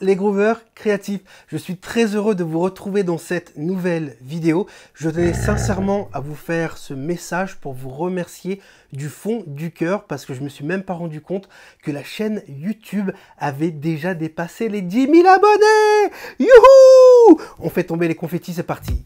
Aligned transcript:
les 0.00 0.16
grooveurs 0.16 0.60
créatifs, 0.74 1.20
je 1.48 1.56
suis 1.56 1.76
très 1.76 2.14
heureux 2.14 2.34
de 2.34 2.44
vous 2.44 2.60
retrouver 2.60 3.02
dans 3.02 3.18
cette 3.18 3.56
nouvelle 3.56 4.16
vidéo. 4.20 4.66
Je 4.94 5.10
tenais 5.10 5.32
sincèrement 5.32 6.08
à 6.12 6.20
vous 6.20 6.34
faire 6.34 6.76
ce 6.78 6.94
message 6.94 7.56
pour 7.56 7.72
vous 7.72 7.90
remercier 7.90 8.60
du 8.92 9.08
fond 9.08 9.42
du 9.46 9.70
cœur 9.70 10.04
parce 10.04 10.26
que 10.26 10.34
je 10.34 10.40
me 10.40 10.48
suis 10.48 10.64
même 10.64 10.82
pas 10.82 10.94
rendu 10.94 11.20
compte 11.20 11.48
que 11.82 11.90
la 11.90 12.02
chaîne 12.02 12.42
YouTube 12.48 13.10
avait 13.38 13.70
déjà 13.70 14.14
dépassé 14.14 14.68
les 14.68 14.82
10 14.82 15.06
000 15.06 15.28
abonnés 15.28 16.12
Youhou 16.40 17.40
On 17.58 17.70
fait 17.70 17.84
tomber 17.84 18.08
les 18.08 18.14
confettis, 18.14 18.54
c'est 18.54 18.62
parti 18.62 19.04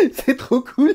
c'est 0.12 0.36
trop 0.36 0.60
cool. 0.60 0.94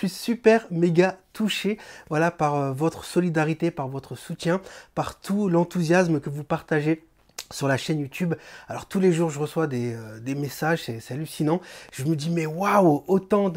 Je 0.00 0.06
suis 0.06 0.16
super 0.16 0.68
méga 0.70 1.18
touché 1.32 1.76
voilà, 2.08 2.30
par 2.30 2.54
euh, 2.54 2.72
votre 2.72 3.04
solidarité, 3.04 3.72
par 3.72 3.88
votre 3.88 4.14
soutien, 4.14 4.60
par 4.94 5.18
tout 5.18 5.48
l'enthousiasme 5.48 6.20
que 6.20 6.30
vous 6.30 6.44
partagez 6.44 7.07
sur 7.50 7.68
la 7.68 7.76
chaîne 7.76 8.00
YouTube. 8.00 8.34
Alors 8.68 8.86
tous 8.86 9.00
les 9.00 9.12
jours, 9.12 9.30
je 9.30 9.38
reçois 9.38 9.66
des, 9.66 9.94
euh, 9.94 10.34
messages, 10.36 10.82
c'est 10.84 11.12
hallucinant. 11.12 11.60
Je 11.92 12.04
me 12.04 12.14
dis, 12.14 12.30
mais 12.30 12.46
waouh, 12.46 13.04
autant 13.06 13.50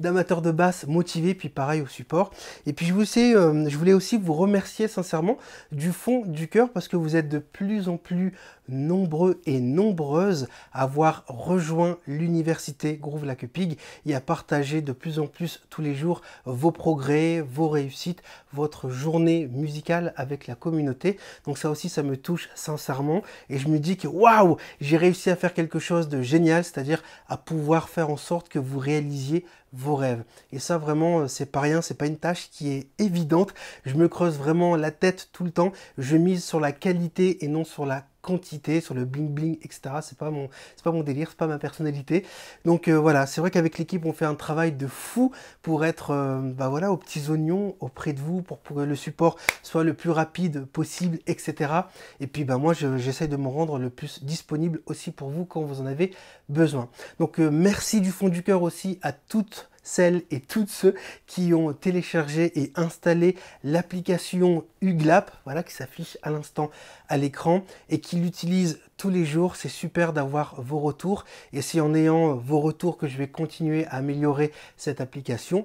d'amateurs 0.00 0.42
de, 0.42 0.50
basse 0.50 0.86
motivés, 0.86 1.34
puis 1.34 1.48
pareil 1.48 1.80
au 1.80 1.86
support. 1.86 2.32
Et 2.66 2.72
puis 2.72 2.86
je, 2.86 2.94
vous 2.94 3.04
sais, 3.04 3.34
euh, 3.34 3.68
je 3.68 3.76
voulais 3.76 3.92
aussi 3.92 4.16
vous 4.16 4.34
remercier 4.34 4.88
sincèrement 4.88 5.38
du 5.72 5.92
fond 5.92 6.22
du 6.24 6.48
cœur 6.48 6.70
parce 6.70 6.88
que 6.88 6.96
vous 6.96 7.16
êtes 7.16 7.28
de 7.28 7.38
plus 7.38 7.88
en 7.88 7.96
plus 7.96 8.32
nombreux 8.68 9.40
et 9.46 9.60
nombreuses 9.60 10.48
à 10.72 10.82
avoir 10.82 11.24
rejoint 11.28 11.98
l'université 12.06 12.96
Groove 12.96 13.24
Lac 13.24 13.46
Pig 13.46 13.78
et 14.06 14.14
à 14.14 14.20
partager 14.20 14.82
de 14.82 14.92
plus 14.92 15.18
en 15.18 15.26
plus 15.26 15.62
tous 15.70 15.82
les 15.82 15.94
jours 15.94 16.22
vos 16.44 16.72
progrès, 16.72 17.40
vos 17.40 17.68
réussites, 17.68 18.22
votre 18.52 18.88
journée 18.88 19.46
musicale 19.46 20.12
avec 20.16 20.46
la 20.46 20.54
communauté. 20.54 21.18
Donc 21.44 21.58
ça 21.58 21.70
aussi, 21.70 21.88
ça 21.88 22.02
me 22.02 22.16
touche 22.16 22.48
sincèrement 22.54 23.22
et 23.48 23.58
je 23.58 23.68
me 23.68 23.78
dis 23.78 23.96
que 23.96 24.08
waouh, 24.08 24.56
j'ai 24.80 24.96
réussi 24.96 25.30
à 25.30 25.36
faire 25.36 25.54
quelque 25.54 25.78
chose 25.78 26.08
de 26.08 26.22
génial, 26.22 26.64
c'est-à-dire 26.64 27.02
à 27.28 27.36
pouvoir 27.36 27.88
faire 27.88 28.10
en 28.10 28.16
sorte 28.16 28.48
que 28.48 28.58
vous 28.58 28.78
réalisiez 28.78 29.44
vos 29.72 29.94
rêves. 29.94 30.24
Et 30.52 30.58
ça 30.58 30.78
vraiment, 30.78 31.20
euh, 31.20 31.28
c'est 31.28 31.50
pas 31.50 31.60
rien, 31.60 31.82
c'est 31.82 31.98
pas 31.98 32.06
une 32.06 32.16
tâche 32.16 32.48
qui 32.50 32.72
est 32.72 32.88
évidente. 32.98 33.54
Je 33.84 33.94
me 33.94 34.08
creuse 34.08 34.38
vraiment 34.38 34.76
la 34.76 34.90
tête 34.90 35.28
tout 35.32 35.44
le 35.44 35.50
temps. 35.50 35.72
Je 35.98 36.16
mise 36.16 36.44
sur 36.44 36.60
la 36.60 36.72
qualité 36.72 37.44
et 37.44 37.48
non 37.48 37.64
sur 37.64 37.86
la 37.86 38.04
quantité, 38.26 38.80
sur 38.80 38.92
le 38.92 39.04
bling 39.04 39.28
bling, 39.32 39.56
etc. 39.62 39.80
C'est 40.02 40.18
pas 40.18 40.30
mon, 40.30 40.50
c'est 40.74 40.82
pas 40.82 40.90
mon 40.90 41.04
délire, 41.04 41.28
c'est 41.30 41.38
pas 41.38 41.46
ma 41.46 41.58
personnalité. 41.58 42.26
Donc 42.64 42.88
euh, 42.88 42.94
voilà, 42.94 43.24
c'est 43.26 43.40
vrai 43.40 43.52
qu'avec 43.52 43.78
l'équipe, 43.78 44.04
on 44.04 44.12
fait 44.12 44.24
un 44.24 44.34
travail 44.34 44.72
de 44.72 44.88
fou 44.88 45.30
pour 45.62 45.84
être, 45.84 46.10
euh, 46.10 46.40
bah 46.40 46.68
voilà, 46.68 46.90
aux 46.90 46.96
petits 46.96 47.30
oignons 47.30 47.76
auprès 47.78 48.12
de 48.12 48.20
vous, 48.20 48.42
pour, 48.42 48.60
que 48.62 48.74
le 48.74 48.96
support 48.96 49.36
soit 49.62 49.84
le 49.84 49.94
plus 49.94 50.10
rapide 50.10 50.64
possible, 50.66 51.20
etc. 51.28 51.72
Et 52.18 52.26
puis 52.26 52.44
bah 52.44 52.58
moi, 52.58 52.74
j'essaie 52.74 53.28
de 53.28 53.36
me 53.36 53.48
rendre 53.48 53.78
le 53.78 53.90
plus 53.90 54.24
disponible 54.24 54.80
aussi 54.86 55.12
pour 55.12 55.30
vous 55.30 55.44
quand 55.44 55.62
vous 55.62 55.80
en 55.80 55.86
avez 55.86 56.12
besoin. 56.48 56.88
Donc 57.20 57.38
merci 57.38 58.00
du 58.00 58.10
fond 58.10 58.28
du 58.28 58.42
cœur 58.42 58.62
aussi 58.62 58.98
à 59.02 59.12
toutes 59.12 59.70
celles 59.86 60.24
et 60.32 60.40
tous 60.40 60.66
ceux 60.66 60.94
qui 61.26 61.54
ont 61.54 61.72
téléchargé 61.72 62.58
et 62.60 62.72
installé 62.74 63.36
l'application 63.62 64.64
UGLAP, 64.80 65.30
voilà, 65.44 65.62
qui 65.62 65.72
s'affiche 65.72 66.18
à 66.22 66.30
l'instant 66.30 66.70
à 67.08 67.16
l'écran 67.16 67.62
et 67.88 68.00
qui 68.00 68.16
l'utilisent 68.16 68.80
tous 68.96 69.10
les 69.10 69.24
jours. 69.24 69.54
C'est 69.54 69.68
super 69.68 70.12
d'avoir 70.12 70.60
vos 70.60 70.80
retours 70.80 71.24
et 71.52 71.62
c'est 71.62 71.80
en 71.80 71.94
ayant 71.94 72.34
vos 72.34 72.60
retours 72.60 72.98
que 72.98 73.06
je 73.06 73.16
vais 73.16 73.28
continuer 73.28 73.86
à 73.86 73.96
améliorer 73.96 74.52
cette 74.76 75.00
application. 75.00 75.64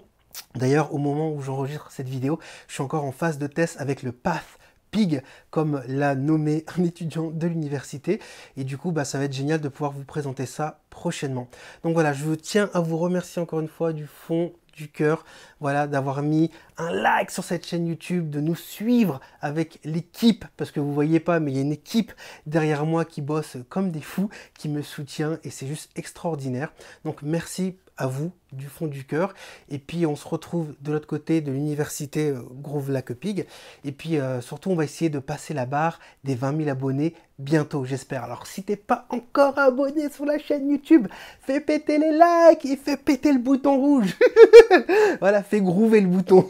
D'ailleurs, 0.55 0.93
au 0.93 0.99
moment 0.99 1.31
où 1.31 1.41
j'enregistre 1.41 1.91
cette 1.91 2.07
vidéo, 2.07 2.39
je 2.67 2.75
suis 2.75 2.83
encore 2.83 3.05
en 3.05 3.11
phase 3.11 3.39
de 3.39 3.47
test 3.47 3.81
avec 3.81 4.03
le 4.03 4.11
Path 4.11 4.59
Comme 5.49 5.81
l'a 5.87 6.15
nommé 6.15 6.65
un 6.77 6.83
étudiant 6.83 7.31
de 7.31 7.47
l'université. 7.47 8.19
Et 8.57 8.63
du 8.63 8.77
coup, 8.77 8.91
bah, 8.91 9.05
ça 9.05 9.17
va 9.17 9.25
être 9.25 9.33
génial 9.33 9.61
de 9.61 9.69
pouvoir 9.69 9.91
vous 9.91 10.03
présenter 10.03 10.45
ça 10.45 10.81
prochainement. 10.89 11.49
Donc 11.83 11.93
voilà, 11.93 12.13
je 12.13 12.33
tiens 12.35 12.69
à 12.73 12.81
vous 12.81 12.97
remercier 12.97 13.41
encore 13.41 13.61
une 13.61 13.67
fois 13.67 13.93
du 13.93 14.05
fond 14.05 14.51
du 14.73 14.87
cœur, 14.87 15.25
voilà, 15.59 15.85
d'avoir 15.85 16.21
mis 16.21 16.49
un 16.77 16.91
like 16.91 17.29
sur 17.29 17.43
cette 17.43 17.67
chaîne 17.67 17.87
YouTube, 17.87 18.29
de 18.29 18.39
nous 18.39 18.55
suivre 18.55 19.19
avec 19.41 19.79
l'équipe, 19.83 20.45
parce 20.55 20.71
que 20.71 20.79
vous 20.79 20.93
voyez 20.93 21.19
pas, 21.19 21.41
mais 21.41 21.51
il 21.51 21.55
y 21.55 21.59
a 21.59 21.63
une 21.63 21.73
équipe 21.73 22.13
derrière 22.45 22.85
moi 22.85 23.03
qui 23.03 23.21
bosse 23.21 23.57
comme 23.67 23.91
des 23.91 24.01
fous, 24.01 24.29
qui 24.57 24.69
me 24.69 24.81
soutient, 24.81 25.39
et 25.43 25.49
c'est 25.49 25.67
juste 25.67 25.91
extraordinaire. 25.97 26.71
Donc 27.03 27.21
merci 27.21 27.75
à 28.01 28.07
vous 28.07 28.31
du 28.51 28.65
fond 28.65 28.87
du 28.87 29.05
cœur. 29.05 29.33
Et 29.69 29.77
puis 29.77 30.05
on 30.05 30.15
se 30.15 30.27
retrouve 30.27 30.73
de 30.81 30.91
l'autre 30.91 31.07
côté 31.07 31.39
de 31.39 31.51
l'université 31.51 32.29
euh, 32.29 32.41
Groove 32.51 32.91
Pig. 33.19 33.45
Et 33.85 33.91
puis 33.91 34.17
euh, 34.17 34.41
surtout 34.41 34.71
on 34.71 34.75
va 34.75 34.83
essayer 34.83 35.09
de 35.09 35.19
passer 35.19 35.53
la 35.53 35.67
barre 35.67 35.99
des 36.23 36.33
20 36.33 36.57
000 36.57 36.69
abonnés 36.69 37.13
bientôt, 37.37 37.85
j'espère. 37.85 38.23
Alors 38.23 38.47
si 38.47 38.63
t'es 38.63 38.75
pas 38.75 39.05
encore 39.09 39.59
abonné 39.59 40.09
sur 40.09 40.25
la 40.25 40.39
chaîne 40.39 40.69
YouTube, 40.69 41.07
fais 41.41 41.61
péter 41.61 41.99
les 41.99 42.11
likes 42.11 42.65
et 42.65 42.75
fais 42.75 42.97
péter 42.97 43.31
le 43.31 43.39
bouton 43.39 43.77
rouge. 43.77 44.17
voilà, 45.19 45.43
fais 45.43 45.61
groover 45.61 46.01
le 46.01 46.07
bouton. 46.07 46.49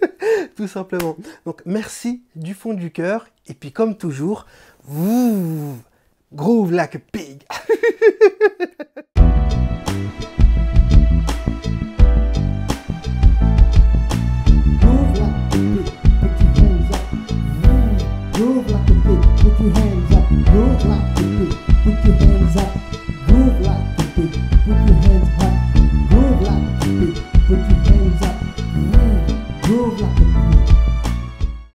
Tout 0.56 0.68
simplement. 0.68 1.16
Donc 1.44 1.60
merci 1.66 2.22
du 2.34 2.54
fond 2.54 2.72
du 2.72 2.90
cœur. 2.90 3.26
Et 3.48 3.54
puis 3.54 3.70
comme 3.70 3.98
toujours, 3.98 4.46
vous 4.84 5.76
groove 6.32 6.72
like 6.72 6.98
pig. 7.12 7.42